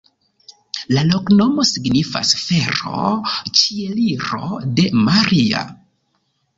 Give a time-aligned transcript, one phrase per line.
[0.95, 4.45] La loknomo signifas: fero-Ĉieliro
[4.81, 5.67] de Maria.